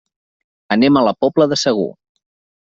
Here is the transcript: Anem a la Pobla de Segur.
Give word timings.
Anem 0.75 0.97
a 0.97 1.03
la 1.09 1.13
Pobla 1.19 1.47
de 1.53 1.59
Segur. 1.65 1.87